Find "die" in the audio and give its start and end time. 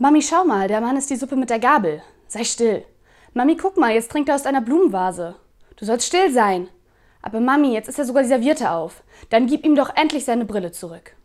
1.10-1.16, 8.22-8.28